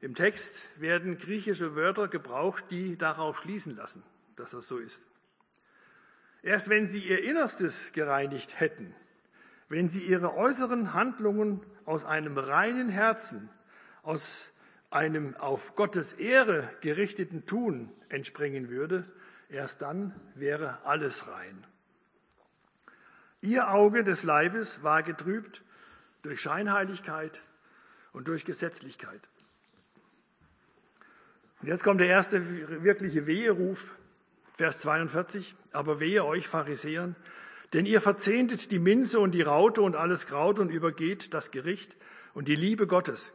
[0.00, 4.02] Im Text werden griechische Wörter gebraucht, die darauf schließen lassen,
[4.36, 5.02] dass das so ist.
[6.42, 8.94] Erst wenn sie ihr Innerstes gereinigt hätten,
[9.68, 13.48] wenn sie ihre äußeren Handlungen aus einem reinen Herzen,
[14.02, 14.53] aus
[14.94, 19.04] einem auf Gottes Ehre gerichteten Tun entspringen würde,
[19.48, 21.66] erst dann wäre alles rein.
[23.40, 25.62] Ihr Auge des Leibes war getrübt
[26.22, 27.42] durch Scheinheiligkeit
[28.12, 29.28] und durch Gesetzlichkeit.
[31.60, 33.96] Und jetzt kommt der erste wirkliche Weheruf,
[34.52, 35.56] Vers 42.
[35.72, 37.16] Aber wehe euch Pharisäern,
[37.72, 41.96] denn ihr verzehntet die Minze und die Raute und alles Kraut und übergeht das Gericht
[42.32, 43.32] und die Liebe Gottes.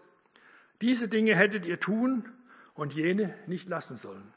[0.81, 2.29] Diese Dinge hättet ihr tun
[2.73, 4.33] und jene nicht lassen sollen.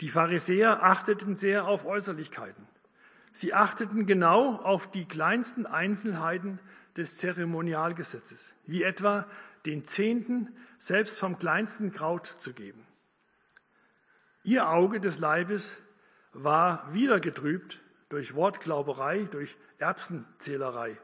[0.00, 2.66] Die Pharisäer achteten sehr auf Äußerlichkeiten.
[3.32, 6.58] Sie achteten genau auf die kleinsten Einzelheiten
[6.96, 9.26] des Zeremonialgesetzes, wie etwa
[9.66, 12.86] den Zehnten selbst vom kleinsten Kraut zu geben.
[14.42, 15.76] Ihr Auge des Leibes
[16.32, 20.96] war wieder getrübt durch Wortglauberei, durch Erbsenzählerei,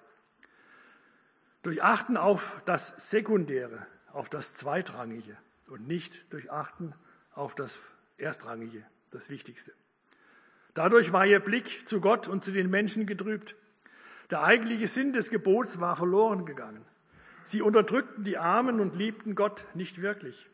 [1.66, 6.94] durch Achten auf das Sekundäre, auf das Zweitrangige und nicht durch Achten
[7.34, 7.80] auf das
[8.18, 9.72] Erstrangige, das Wichtigste.
[10.74, 13.56] Dadurch war ihr Blick zu Gott und zu den Menschen getrübt.
[14.30, 16.84] Der eigentliche Sinn des Gebots war verloren gegangen.
[17.42, 20.48] Sie unterdrückten die Armen und liebten Gott nicht wirklich.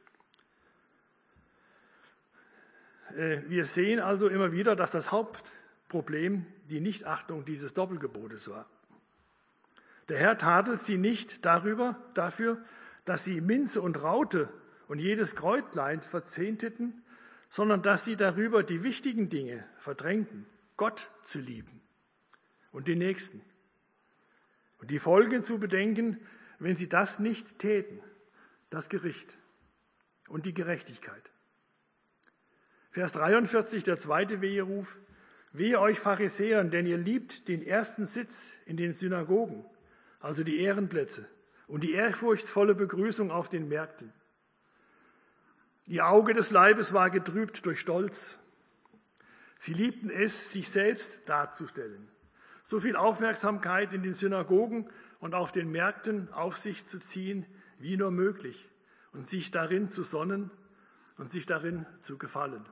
[3.14, 8.66] Äh, wir sehen also immer wieder, dass das Hauptproblem die Nichtachtung dieses Doppelgebotes war.
[10.12, 12.62] Der Herr tadelt sie nicht darüber, dafür,
[13.06, 14.52] dass sie Minze und Raute
[14.86, 17.02] und jedes Kräutlein verzehnteten,
[17.48, 20.44] sondern dass sie darüber die wichtigen Dinge verdrängten,
[20.76, 21.80] Gott zu lieben
[22.72, 23.40] und den Nächsten.
[24.80, 26.18] Und die Folgen zu bedenken,
[26.58, 27.98] wenn sie das nicht täten,
[28.68, 29.38] das Gericht
[30.28, 31.22] und die Gerechtigkeit.
[32.90, 34.98] Vers 43, der zweite Weheruf.
[35.52, 39.64] Wehe euch Pharisäern, denn ihr liebt den ersten Sitz in den Synagogen,
[40.22, 41.28] also die Ehrenplätze
[41.66, 44.12] und die ehrfurchtsvolle Begrüßung auf den Märkten.
[45.84, 48.38] Ihr Auge des Leibes war getrübt durch Stolz.
[49.58, 52.08] Sie liebten es, sich selbst darzustellen
[52.62, 54.88] so viel Aufmerksamkeit in den Synagogen
[55.20, 57.46] und auf den Märkten auf sich zu ziehen,
[57.78, 58.68] wie nur möglich,
[59.12, 60.50] und sich darin zu sonnen
[61.18, 62.64] und sich darin zu gefallen.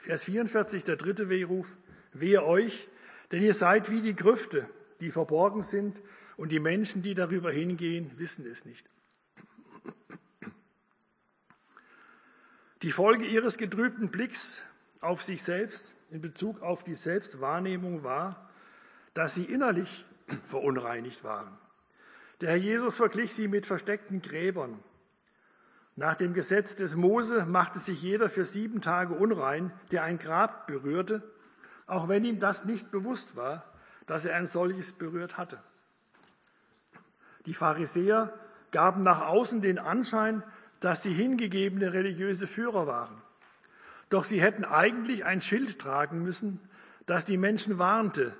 [0.00, 1.76] Vers 44, der dritte Wehruf,
[2.12, 2.88] wehe euch,
[3.32, 4.68] denn ihr seid wie die Grüfte,
[5.00, 6.00] die verborgen sind,
[6.36, 8.88] und die Menschen, die darüber hingehen, wissen es nicht.
[12.82, 14.62] Die Folge ihres getrübten Blicks
[15.00, 18.50] auf sich selbst in Bezug auf die Selbstwahrnehmung war,
[19.14, 20.04] dass sie innerlich
[20.46, 21.56] verunreinigt waren.
[22.40, 24.82] Der Herr Jesus verglich sie mit versteckten Gräbern.
[25.96, 30.66] Nach dem Gesetz des Mose machte sich jeder für sieben Tage unrein, der ein Grab
[30.66, 31.22] berührte,
[31.86, 33.73] auch wenn ihm das nicht bewusst war,
[34.06, 35.62] dass er ein solches berührt hatte.
[37.46, 38.32] Die Pharisäer
[38.70, 40.42] gaben nach außen den Anschein,
[40.80, 43.22] dass sie hingegebene religiöse Führer waren.
[44.10, 46.60] Doch sie hätten eigentlich ein Schild tragen müssen,
[47.06, 48.34] das die Menschen warnte,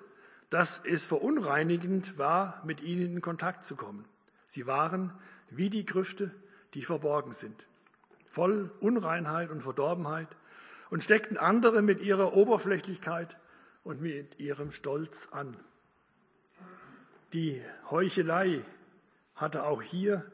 [0.51, 4.05] dass es verunreinigend war, mit ihnen in Kontakt zu kommen.
[4.47, 5.13] Sie waren
[5.51, 6.31] wie die Grüfte,
[6.75, 7.67] die verborgen sind,
[8.29, 10.29] voll Unreinheit und Verdorbenheit
[10.91, 13.39] und steckten andere mit ihrer Oberflächlichkeit
[13.85, 15.57] und mit ihrem Stolz an.
[17.33, 18.65] Die Heuchelei
[19.35, 20.31] hatte auch hier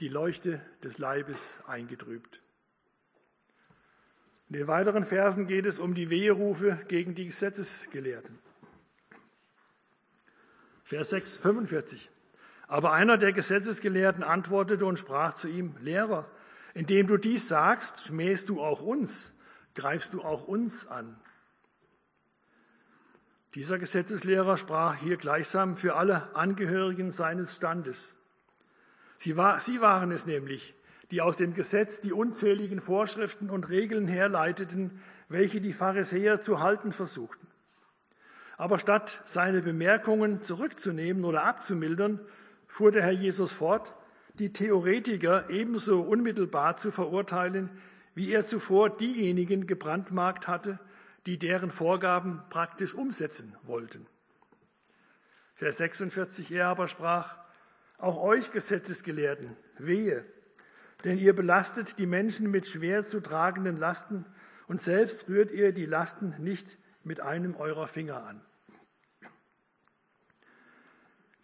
[0.00, 2.40] die Leuchte des Leibes eingetrübt.
[4.48, 8.38] In den weiteren Versen geht es um die Weherufe gegen die Gesetzesgelehrten.
[10.84, 12.10] Vers 6, 45.
[12.68, 16.28] Aber einer der Gesetzesgelehrten antwortete und sprach zu ihm, Lehrer,
[16.74, 19.32] indem du dies sagst, schmähst du auch uns,
[19.74, 21.18] greifst du auch uns an.
[23.54, 28.14] Dieser Gesetzeslehrer sprach hier gleichsam für alle Angehörigen seines Standes.
[29.16, 30.74] Sie, war, sie waren es nämlich,
[31.12, 36.90] die aus dem Gesetz die unzähligen Vorschriften und Regeln herleiteten, welche die Pharisäer zu halten
[36.90, 37.46] versuchten.
[38.56, 42.18] Aber statt seine Bemerkungen zurückzunehmen oder abzumildern,
[42.66, 43.94] fuhr der Herr Jesus fort,
[44.40, 47.70] die Theoretiker ebenso unmittelbar zu verurteilen,
[48.16, 50.80] wie er zuvor diejenigen gebrandmarkt hatte,
[51.26, 54.06] die deren Vorgaben praktisch umsetzen wollten.
[55.54, 57.36] Vers 46, er aber sprach,
[57.98, 60.24] auch euch Gesetzesgelehrten, wehe,
[61.04, 64.26] denn ihr belastet die Menschen mit schwer zu tragenden Lasten
[64.66, 68.40] und selbst rührt ihr die Lasten nicht mit einem eurer Finger an.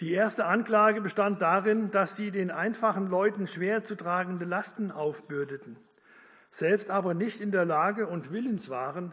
[0.00, 5.76] Die erste Anklage bestand darin, dass sie den einfachen Leuten schwer zu tragende Lasten aufbürdeten,
[6.48, 9.12] selbst aber nicht in der Lage und willens waren,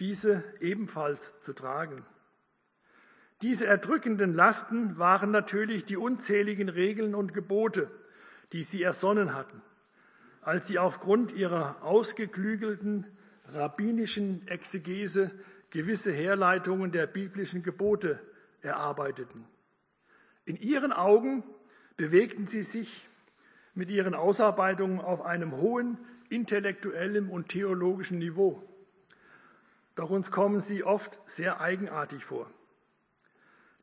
[0.00, 2.04] diese ebenfalls zu tragen.
[3.42, 7.90] Diese erdrückenden Lasten waren natürlich die unzähligen Regeln und Gebote,
[8.52, 9.60] die sie ersonnen hatten,
[10.40, 13.06] als sie aufgrund ihrer ausgeklügelten
[13.52, 15.30] rabbinischen Exegese
[15.70, 18.20] gewisse Herleitungen der biblischen Gebote
[18.62, 19.44] erarbeiteten.
[20.44, 21.44] In ihren Augen
[21.96, 23.06] bewegten sie sich
[23.74, 25.98] mit ihren Ausarbeitungen auf einem hohen
[26.30, 28.62] intellektuellen und theologischen Niveau.
[29.96, 32.50] Doch uns kommen sie oft sehr eigenartig vor.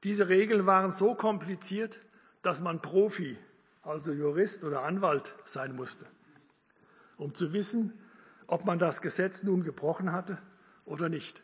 [0.04, 2.00] Diese Regeln waren so kompliziert,
[2.44, 3.38] dass man Profi,
[3.82, 6.06] also Jurist oder Anwalt sein musste,
[7.18, 8.00] um zu wissen,
[8.48, 10.38] ob man das Gesetz nun gebrochen hatte
[10.86, 11.42] oder nicht.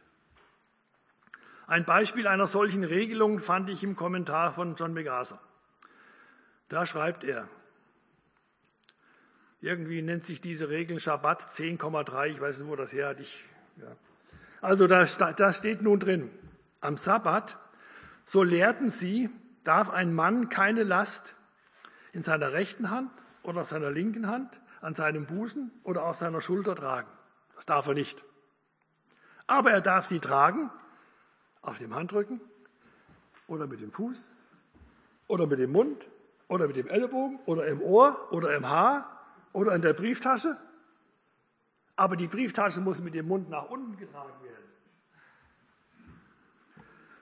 [1.66, 5.40] Ein Beispiel einer solchen Regelung fand ich im Kommentar von John MacArthur.
[6.68, 7.48] Da schreibt er,
[9.62, 13.20] irgendwie nennt sich diese Regel Schabbat 10,3, ich weiß nicht, wo das her hat.
[13.20, 13.46] Ich,
[13.78, 13.96] ja.
[14.62, 16.30] Also da, da steht nun drin,
[16.82, 17.58] am Sabbat,
[18.26, 19.30] so lehrten sie,
[19.64, 21.36] darf ein Mann keine Last
[22.12, 23.12] in seiner rechten Hand
[23.44, 27.10] oder seiner linken Hand, an seinem Busen oder auf seiner Schulter tragen.
[27.56, 28.24] Das darf er nicht.
[29.48, 30.70] Aber er darf sie tragen,
[31.62, 32.40] auf dem Handrücken
[33.48, 34.32] oder mit dem Fuß
[35.28, 36.08] oder mit dem Mund
[36.48, 39.10] oder mit dem Ellenbogen oder im Ohr oder im Haar
[39.52, 40.58] oder in der Brieftasche.
[42.00, 44.64] Aber die Brieftasche muss mit dem Mund nach unten getragen werden.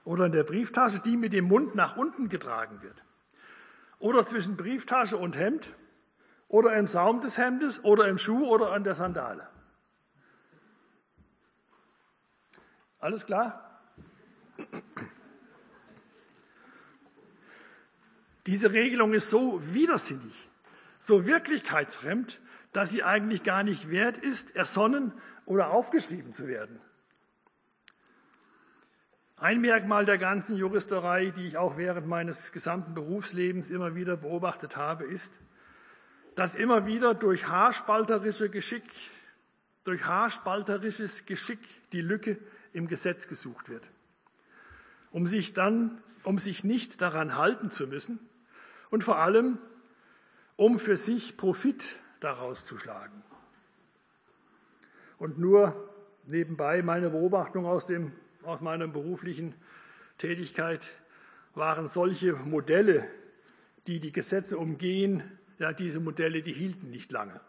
[0.04, 3.02] Oder in der Brieftasche, die mit dem Mund nach unten getragen wird.
[3.98, 5.70] Oder zwischen Brieftasche und Hemd.
[6.46, 9.48] Oder im Saum des Hemdes oder im Schuh oder an der Sandale.
[13.00, 13.80] Alles klar?
[18.46, 20.48] Diese Regelung ist so widersinnig,
[21.00, 22.40] so wirklichkeitsfremd,
[22.72, 25.12] dass sie eigentlich gar nicht wert ist, ersonnen
[25.46, 26.80] oder aufgeschrieben zu werden.
[29.36, 34.76] Ein Merkmal der ganzen Juristerei, die ich auch während meines gesamten Berufslebens immer wieder beobachtet
[34.76, 35.32] habe, ist,
[36.34, 38.84] dass immer wieder durch haarspalterische Geschick,
[39.84, 41.60] durch haarspalterisches Geschick
[41.92, 42.36] die Lücke
[42.72, 43.88] im Gesetz gesucht wird
[45.10, 48.18] um sich dann, um sich nicht daran halten zu müssen
[48.90, 49.58] und vor allem,
[50.56, 53.22] um für sich Profit daraus zu schlagen.
[55.18, 55.90] Und nur
[56.26, 59.54] nebenbei meine Beobachtung aus, dem, aus meiner beruflichen
[60.16, 60.90] Tätigkeit
[61.54, 63.08] waren solche Modelle,
[63.86, 65.22] die die Gesetze umgehen,
[65.58, 67.40] ja, diese Modelle, die hielten nicht lange.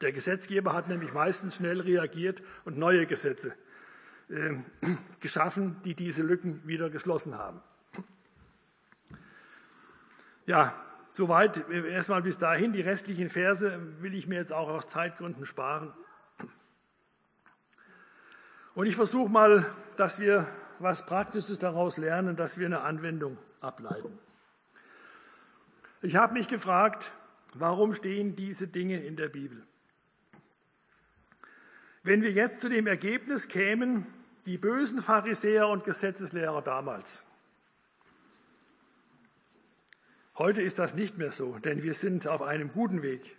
[0.00, 3.52] Der Gesetzgeber hat nämlich meistens schnell reagiert und neue Gesetze
[4.30, 4.64] ähm,
[5.20, 7.60] geschaffen, die diese Lücken wieder geschlossen haben.
[10.46, 10.72] Ja,
[11.18, 12.72] soweit erstmal bis dahin.
[12.72, 15.92] Die restlichen Verse will ich mir jetzt auch aus Zeitgründen sparen.
[18.74, 20.46] Und ich versuche mal, dass wir
[20.78, 24.16] was Praktisches daraus lernen, dass wir eine Anwendung ableiten.
[26.02, 27.10] Ich habe mich gefragt,
[27.54, 29.66] warum stehen diese Dinge in der Bibel?
[32.04, 34.06] Wenn wir jetzt zu dem Ergebnis kämen,
[34.46, 37.27] die bösen Pharisäer und Gesetzeslehrer damals.
[40.38, 43.36] Heute ist das nicht mehr so, denn wir sind auf einem guten Weg.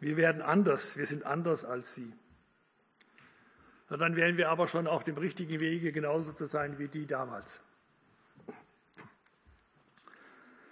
[0.00, 2.12] Wir werden anders, wir sind anders als sie.
[3.88, 7.60] dann wären wir aber schon auf dem richtigen Wege, genauso zu sein wie die damals.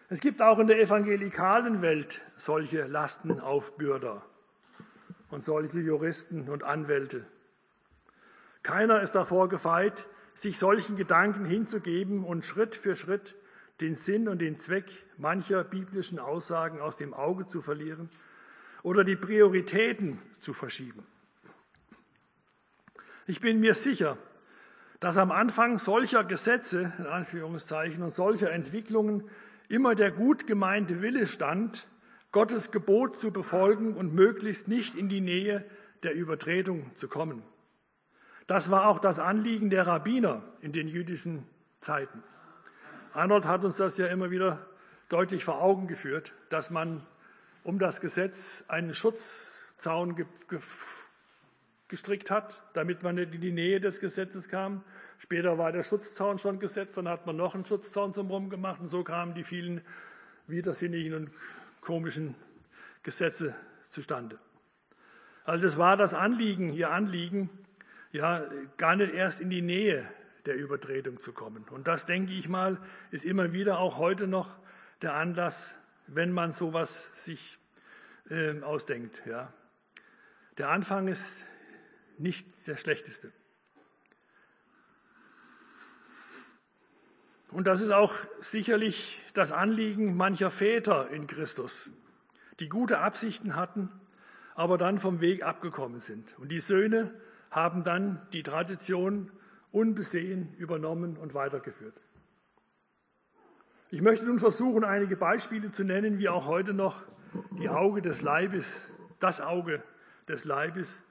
[0.09, 4.27] Es gibt auch in der evangelikalen Welt solche Lastenaufbürder
[5.31, 7.25] und solche Juristen und Anwälte.
[8.65, 13.37] Keiner ist davor gefeit, sich solchen Gedanken hinzugeben und Schritt für Schritt
[13.81, 18.09] den Sinn und den Zweck mancher biblischen Aussagen aus dem Auge zu verlieren
[18.83, 21.05] oder die Prioritäten zu verschieben.
[23.27, 24.17] Ich bin mir sicher,
[25.01, 29.25] dass am Anfang solcher Gesetze, in Anführungszeichen, und solcher Entwicklungen
[29.69, 31.87] immer der gut gemeinte Wille stand,
[32.33, 35.65] Gottes Gebot zu befolgen und möglichst nicht in die Nähe
[36.03, 37.43] der Übertretung zu kommen.
[38.47, 41.47] Das war auch das Anliegen der Rabbiner in den jüdischen
[41.81, 42.23] Zeiten.
[43.19, 44.65] Arnold hat uns das ja immer wieder
[45.09, 47.05] deutlich vor Augen geführt, dass man
[47.65, 50.15] um das Gesetz einen Schutzzaun
[51.89, 54.85] gestrickt hat, damit man nicht in die Nähe des Gesetzes kam.
[55.19, 58.89] Später war der Schutzzaun schon gesetzt, dann hat man noch einen Schutzzaun zum gemacht und
[58.89, 59.81] so kamen die vielen
[60.47, 61.31] widersinnigen und
[61.81, 62.37] komischen
[63.03, 63.57] Gesetze
[63.89, 64.39] zustande.
[65.45, 67.51] Also das war das Anliegen, ihr Anliegen,
[68.13, 68.47] ja,
[68.77, 70.09] gar nicht erst in die Nähe
[70.49, 71.65] der Übertretung zu kommen.
[71.71, 72.81] Und das, denke ich mal,
[73.11, 74.59] ist immer wieder auch heute noch
[75.03, 75.75] der Anlass,
[76.07, 77.59] wenn man sowas sich
[78.31, 79.23] äh, ausdenkt.
[79.27, 79.53] Ja.
[80.57, 81.45] Der Anfang ist
[82.17, 83.31] nicht der schlechteste.
[87.51, 91.93] Und das ist auch sicherlich das Anliegen mancher Väter in Christus,
[92.59, 93.91] die gute Absichten hatten,
[94.55, 96.39] aber dann vom Weg abgekommen sind.
[96.39, 97.15] Und die Söhne
[97.51, 99.31] haben dann die Tradition
[99.71, 102.01] unbesehen übernommen und weitergeführt.
[103.91, 107.03] Ich möchte nun versuchen, einige Beispiele zu nennen, wie auch heute noch
[107.59, 108.67] die Auge des Leibes,
[109.19, 109.83] das Auge
[110.29, 111.03] des Leibes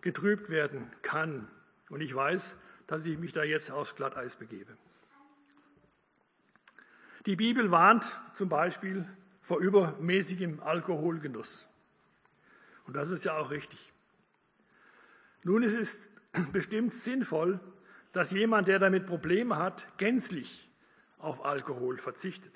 [0.00, 1.48] getrübt werden kann.
[1.90, 4.76] Und ich weiß, dass ich mich da jetzt aufs Glatteis begebe.
[7.26, 9.06] Die Bibel warnt zum Beispiel
[9.40, 11.68] vor übermäßigem Alkoholgenuss.
[12.86, 13.92] Und das ist ja auch richtig.
[15.42, 15.98] Nun ist es
[16.52, 17.60] bestimmt sinnvoll,
[18.14, 20.70] dass jemand, der damit Probleme hat, gänzlich
[21.18, 22.52] auf Alkohol verzichtet.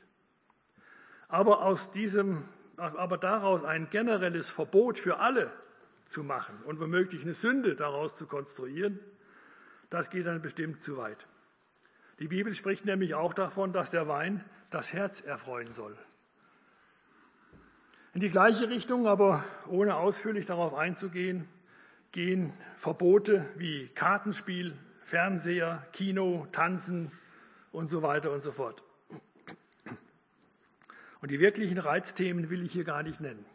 [1.26, 5.52] Aber aus diesem, aber daraus ein generelles Verbot für alle
[6.06, 9.00] zu machen und womöglich eine Sünde daraus zu konstruieren,
[9.90, 11.26] das geht dann bestimmt zu weit.
[12.20, 15.96] Die Bibel spricht nämlich auch davon, dass der Wein das Herz erfreuen soll.
[18.14, 21.48] In die gleiche Richtung, aber ohne ausführlich darauf einzugehen,
[22.12, 24.72] gehen Verbote wie Kartenspiel,
[25.08, 27.10] Fernseher, Kino, Tanzen
[27.72, 28.84] und so weiter und so fort.
[31.22, 33.46] Und die wirklichen Reizthemen will ich hier gar nicht nennen.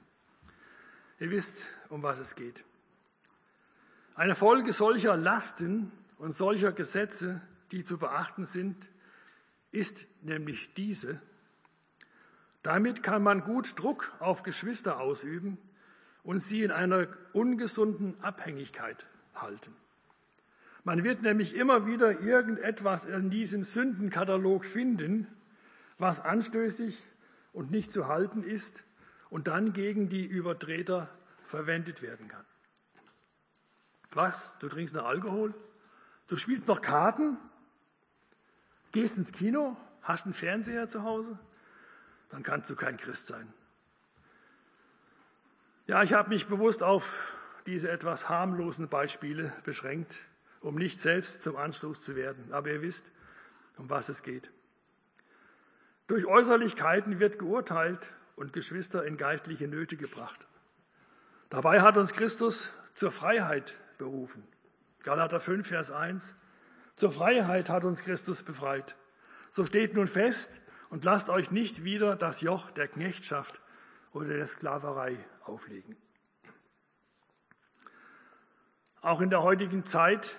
[1.20, 2.64] Ihr wisst, um was es geht.
[4.16, 7.40] Eine Folge solcher Lasten und solcher Gesetze,
[7.72, 8.90] die zu beachten sind,
[9.72, 11.22] ist nämlich diese.
[12.64, 15.60] Damit kann man gut Druck auf Geschwister ausüben
[16.24, 19.76] und sie in einer ungesunden Abhängigkeit halten.
[20.84, 25.28] Man wird nämlich immer wieder irgendetwas in diesem Sündenkatalog finden,
[25.98, 27.02] was anstößig
[27.54, 28.84] und nicht zu halten ist
[29.30, 31.10] und dann gegen die Übertreter
[31.46, 32.46] verwendet werden kann.
[34.12, 34.58] Was?
[34.60, 35.54] Du trinkst noch Alkohol?
[36.28, 37.38] Du spielst noch Karten?
[38.92, 39.78] Gehst ins Kino?
[40.02, 41.40] Hast einen Fernseher zu Hause?
[42.30, 43.52] Dann kannst du kein Christ sein.
[45.88, 50.16] Ja, ich habe mich bewusst auf diese etwas harmlosen Beispiele beschränkt,
[50.64, 52.52] um nicht selbst zum Anstoß zu werden.
[52.52, 53.06] Aber ihr wisst,
[53.78, 54.50] um was es geht.
[56.08, 60.48] Durch Äußerlichkeiten wird geurteilt und Geschwister in geistliche Nöte gebracht.
[61.50, 64.48] Dabei hat uns Christus zur Freiheit berufen.
[65.04, 66.36] Galater 5, Vers 1.
[66.96, 68.96] Zur Freiheit hat uns Christus befreit.
[69.50, 70.50] So steht nun fest
[70.90, 73.60] und lasst euch nicht wieder das Joch der Knechtschaft
[74.14, 75.98] oder der Sklaverei auflegen.
[79.02, 80.38] Auch in der heutigen Zeit,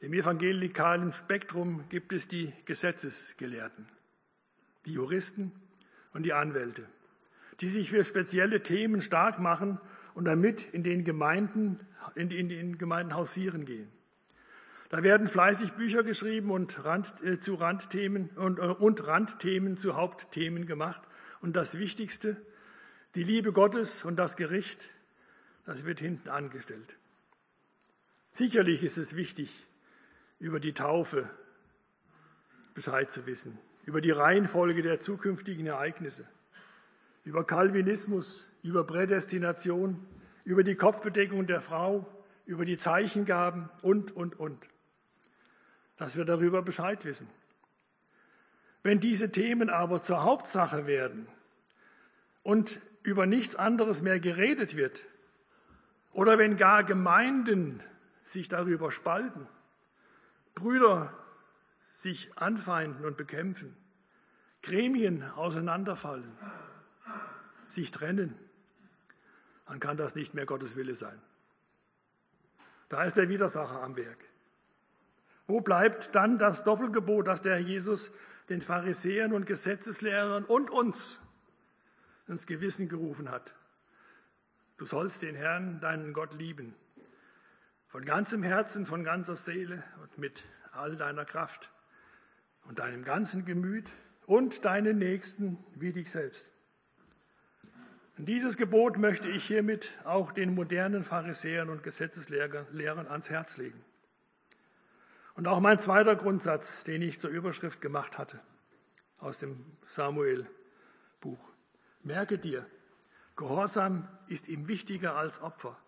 [0.00, 3.88] im evangelikalen Spektrum, gibt es die Gesetzesgelehrten,
[4.86, 5.52] die Juristen,
[6.12, 6.84] und die Anwälte,
[7.60, 9.78] die sich für spezielle Themen stark machen
[10.14, 11.78] und damit in den Gemeinden,
[12.14, 13.88] in, in den Gemeinden hausieren gehen.
[14.88, 19.96] Da werden fleißig Bücher geschrieben und, Rand, äh, zu Randthemen und, äh, und Randthemen zu
[19.96, 21.02] Hauptthemen gemacht.
[21.40, 22.36] Und das Wichtigste,
[23.14, 24.88] die Liebe Gottes und das Gericht,
[25.66, 26.96] das wird hinten angestellt.
[28.32, 29.66] Sicherlich ist es wichtig,
[30.38, 31.28] über die Taufe
[32.74, 36.28] Bescheid zu wissen, über die Reihenfolge der zukünftigen Ereignisse,
[37.24, 40.06] über Calvinismus, über Prädestination,
[40.44, 42.06] über die Kopfbedeckung der Frau,
[42.46, 44.66] über die Zeichengaben und, und, und.
[45.96, 47.28] Dass wir darüber Bescheid wissen.
[48.82, 51.26] Wenn diese Themen aber zur Hauptsache werden
[52.42, 55.04] und über nichts anderes mehr geredet wird,
[56.12, 57.80] oder wenn gar Gemeinden
[58.24, 59.46] sich darüber spalten,
[60.58, 61.14] Brüder
[61.94, 63.76] sich anfeinden und bekämpfen,
[64.62, 66.36] Gremien auseinanderfallen,
[67.68, 68.36] sich trennen,
[69.66, 71.20] dann kann das nicht mehr Gottes Wille sein.
[72.88, 74.18] Da ist der Widersacher am Werk.
[75.46, 78.10] Wo bleibt dann das Doppelgebot, das der Jesus
[78.48, 81.20] den Pharisäern und Gesetzeslehrern und uns
[82.26, 83.54] ins Gewissen gerufen hat?
[84.76, 86.74] Du sollst den Herrn, deinen Gott, lieben.
[87.88, 91.72] Von ganzem Herzen, von ganzer Seele und mit all deiner Kraft
[92.64, 93.90] und deinem ganzen Gemüt
[94.26, 96.52] und deinen Nächsten wie dich selbst.
[98.18, 103.82] Und dieses Gebot möchte ich hiermit auch den modernen Pharisäern und Gesetzeslehrern ans Herz legen.
[105.34, 108.40] Und auch mein zweiter Grundsatz, den ich zur Überschrift gemacht hatte,
[109.18, 111.52] aus dem Samuel-Buch.
[112.02, 112.66] Merke dir,
[113.38, 115.78] Gehorsam ist ihm wichtiger als Opfer.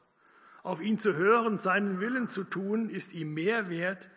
[0.63, 4.09] Auf ihn zu hören, seinen Willen zu tun, ist ihm mehr wert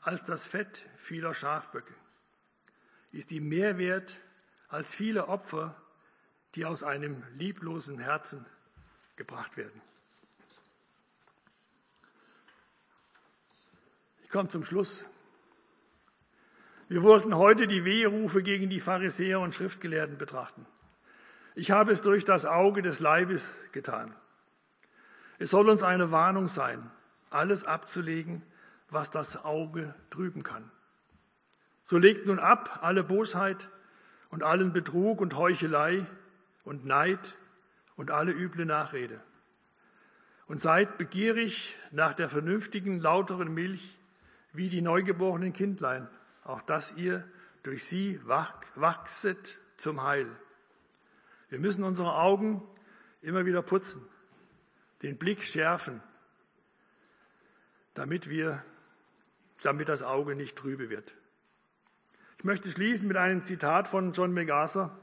[0.00, 1.94] als das Fett vieler Schafböcke.
[3.12, 4.20] Ist ihm mehr wert
[4.68, 5.80] als viele Opfer,
[6.54, 8.44] die aus einem lieblosen Herzen
[9.16, 9.80] gebracht werden.
[14.18, 15.04] Ich komme zum Schluss.
[16.88, 20.66] Wir wollten heute die Weherufe gegen die Pharisäer und Schriftgelehrten betrachten.
[21.54, 24.14] Ich habe es durch das Auge des Leibes getan.
[25.38, 26.90] Es soll uns eine Warnung sein,
[27.30, 28.42] alles abzulegen,
[28.90, 30.70] was das Auge trüben kann.
[31.82, 33.68] So legt nun ab alle Bosheit
[34.30, 36.06] und allen Betrug und Heuchelei
[36.64, 37.36] und Neid
[37.96, 39.20] und alle üble Nachrede.
[40.46, 43.96] Und seid begierig nach der vernünftigen, lauteren Milch,
[44.52, 46.08] wie die neugeborenen Kindlein,
[46.44, 47.24] auf dass ihr
[47.62, 48.20] durch sie
[48.74, 50.28] wachset zum Heil.
[51.48, 52.62] Wir müssen unsere Augen
[53.22, 54.06] immer wieder putzen,
[55.04, 56.02] den Blick schärfen,
[57.92, 58.64] damit wir,
[59.62, 61.14] damit das Auge nicht trübe wird.
[62.38, 64.98] Ich möchte schließen mit einem Zitat von John MacArthur.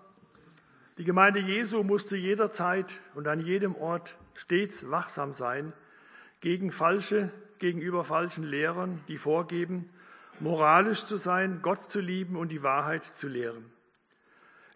[0.98, 5.72] Die Gemeinde Jesu muss zu jeder Zeit und an jedem Ort stets wachsam sein
[6.40, 9.88] gegen falsche, gegenüber falschen Lehrern, die vorgeben,
[10.40, 13.72] moralisch zu sein, Gott zu lieben und die Wahrheit zu lehren.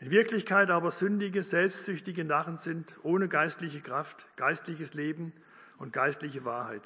[0.06, 5.34] In Wirklichkeit aber sündige, selbstsüchtige Narren sind, ohne geistliche Kraft, geistliches Leben
[5.80, 6.84] und geistliche Wahrheit.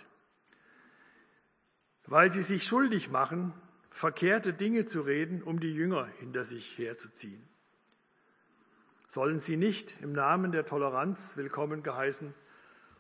[2.06, 3.54] Weil sie sich schuldig machen,
[3.92, 7.46] verkehrte Dinge zu reden, um die Jünger hinter sich herzuziehen
[9.10, 12.32] sollen sie nicht im Namen der Toleranz willkommen geheißen,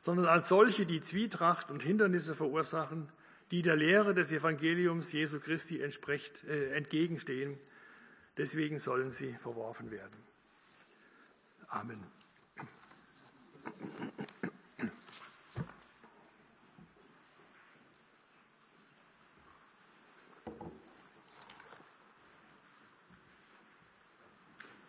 [0.01, 3.11] sondern als solche, die Zwietracht und Hindernisse verursachen,
[3.51, 7.59] die der Lehre des Evangeliums Jesu Christi äh, entgegenstehen.
[8.39, 10.15] Deswegen sollen sie verworfen werden.
[11.67, 12.01] Amen.